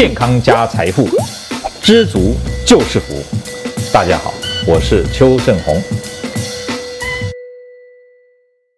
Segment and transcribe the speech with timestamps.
[0.00, 1.06] 健康加财富，
[1.82, 2.32] 知足
[2.66, 3.12] 就是福。
[3.92, 4.32] 大家好，
[4.66, 5.76] 我是邱正红。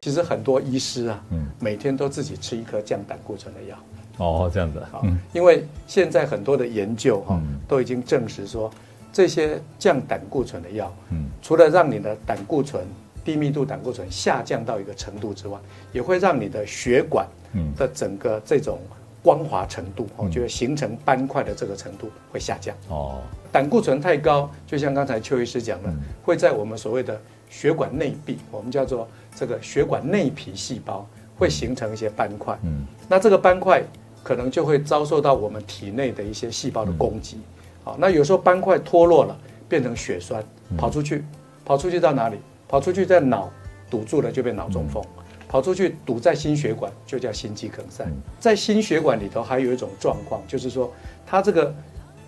[0.00, 3.76] 其实很多医师啊，嗯，每天都自己吃一颗降胆固醇的药。
[4.16, 4.82] 哦，这样子。
[4.90, 5.04] 好，
[5.34, 8.72] 因为现在很多的研究哈，都已经证实说，
[9.12, 12.82] 这些降胆固醇的药，嗯，除了让你的胆固醇。
[13.22, 15.58] 低密度胆固醇下降到一个程度之外，
[15.92, 17.28] 也会让你的血管
[17.76, 18.78] 的整个这种
[19.22, 22.74] 光滑程度哦，就会形成斑块的这个程度会下降。
[22.88, 23.18] 哦，
[23.52, 31.06] 胆固醇太高，就像刚才邱医师讲的，会在我们所谓的血管内壁，我们叫做这个血管内皮细胞，
[31.36, 32.58] 会形成一些斑块。
[32.62, 33.82] 嗯，那这个斑块
[34.22, 37.40] 可能就会遭受到我们体内的一些细胞的攻击。
[37.84, 39.36] 好，那有时候斑块脱落了，
[39.68, 40.42] 变成血栓
[40.76, 41.24] 跑出去，
[41.64, 42.36] 跑出去到哪里？
[42.68, 43.50] 跑出去在脑
[43.90, 45.04] 堵住了就变脑中风，
[45.50, 48.06] 跑出去堵在心血管就叫心肌梗塞。
[48.38, 50.92] 在心血管里头还有一种状况，就是说
[51.26, 51.74] 它这个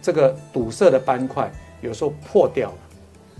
[0.02, 1.48] 这个堵塞的斑块
[1.80, 2.78] 有时候破掉了。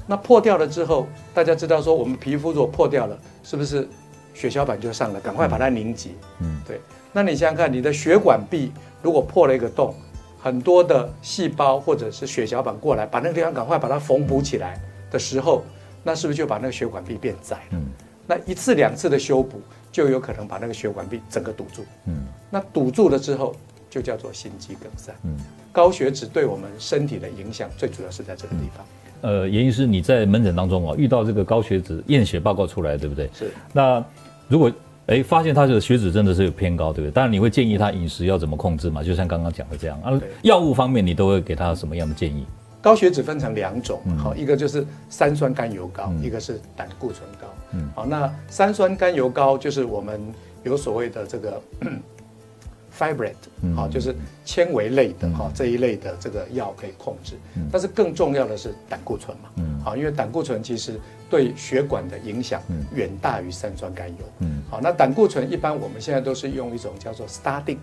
[0.06, 3.89] 那破掉了之后，大家知道说我们皮肤如果破掉了，是不是
[4.34, 6.15] 血小板就上了，赶快把它凝集？
[6.39, 6.81] 嗯，对。
[7.12, 8.71] 那你想想看，你的血管壁
[9.03, 9.93] 如果破了一个洞，
[10.41, 15.65] 很多的细胞或者是血小板过来，把那个地方赶快把它缝补起来的时候。
[16.05, 17.62] 那是不是就把那个血管壁变窄了？
[17.73, 17.87] 嗯，
[18.27, 19.61] 那一次两次的修补
[19.93, 21.85] 就有可能把那个血管壁整个堵住。
[22.07, 23.55] 嗯，那堵住了之后
[23.89, 25.12] 就叫做心肌梗塞。
[25.23, 25.37] 嗯，
[25.71, 28.84] 高血脂对我们身体的影响最主要是在这个地方。
[29.21, 33.31] 呃，严医师，你在门诊当中啊遇到这个高血脂验血报告出来，对不对？
[33.33, 33.53] 是。
[33.73, 34.05] 那
[34.49, 34.73] 如果
[35.07, 37.15] 哎发现他这个血脂真的是有偏高，对不对？
[37.15, 39.03] 当然你会建议他饮食要怎么控制嘛？
[39.03, 40.21] 就像刚刚讲的这样啊。
[40.43, 42.45] 药物方面你都会给他什么样的建议？
[42.83, 47.47] 高血脂分成两种，好，一个就是三酸甘油膏，一个是胆固醇高。
[47.94, 50.20] 好，那三酸甘油膏就是我们
[50.64, 51.62] 有所谓的这个
[52.98, 53.34] fibrate，
[53.77, 57.36] 好，就是纤维类的哈这一类的这个药可以控制。
[57.70, 61.00] 但是更重要的是胆固醇嘛，好，因为胆固醇其实
[61.31, 62.60] 对血管的影响
[62.92, 64.16] 远大于三酸甘油。
[64.41, 64.60] 嗯。
[64.69, 67.76] 好，那胆固醇一般我们现在都是用一种叫做 statin，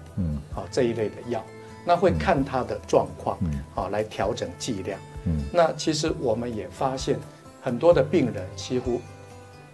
[0.52, 1.44] 好这一类的药。
[1.86, 3.38] 那会看他的状况，
[3.74, 5.00] 好来调整剂量。
[5.26, 7.18] 嗯那其实我们也发现，
[7.62, 9.02] 很多的病人几乎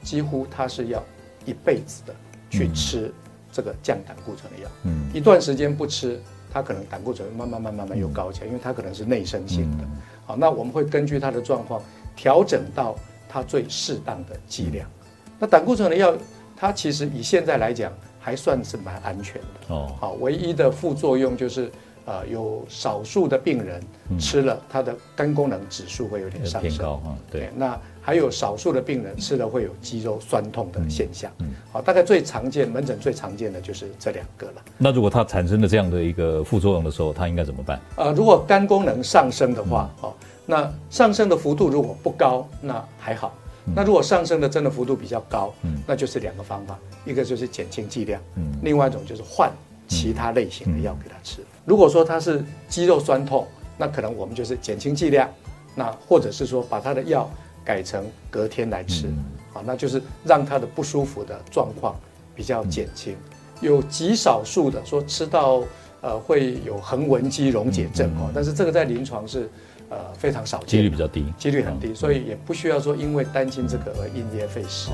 [0.01, 1.03] 几乎他是要
[1.45, 2.15] 一辈子的
[2.49, 3.13] 去吃
[3.51, 4.69] 这个降胆固醇的药。
[4.83, 6.19] 嗯一段时间不吃，
[6.51, 9.83] 他可能胆固醇慢慢慢慢慢又高起来，因为他可能是内生性的。
[10.25, 11.81] 好，那我们会根据他的状况
[12.15, 12.95] 调整到
[13.29, 14.89] 他最适当的剂量。
[15.37, 16.15] 那胆固醇的药，
[16.55, 19.75] 它其实以现在来讲还算是蛮安全的。
[19.75, 21.71] 哦，好，唯一的副作用就是。
[22.05, 23.81] 呃，有少数的病人
[24.19, 27.17] 吃了，他的肝功能指数会有点上升，偏高啊。
[27.31, 31.31] 对，那还有少数的病人吃了会有肌肉酸痛的现象。
[31.39, 34.61] 嗯，好，大概最常见门诊最常见的就是这两个了。
[34.77, 37.81] 那如果它产生了这样的一个副作用的时候，它应该怎么办？
[37.95, 40.13] 呃，如果肝功能上升的话，哦，
[40.45, 43.33] 那上升的幅度如果不高，那还好。
[43.75, 49.51] 那如果上升的真的幅度比较高，嗯，那就是两个方法，一个就是减轻剂量，嗯，另外一种就是换
[49.87, 51.41] 其他类型的药给他吃。
[51.65, 53.47] 如果说他是肌肉酸痛，
[53.77, 55.29] 那可能我们就是减轻剂量，
[55.75, 57.29] 那或者是说把他的药
[57.63, 59.07] 改成隔天来吃，
[59.53, 61.95] 啊，那就是让他的不舒服的状况
[62.35, 63.15] 比较减轻。
[63.61, 65.63] 有极少数的说吃到
[66.01, 69.49] 呃会有横纹肌溶解症哦，但是这个在临床是
[69.89, 74.91] 呃非常少见，几率比较低，几率很低，所以也不需要说因为担心这个而因噎废食。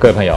[0.00, 0.36] 各位朋友，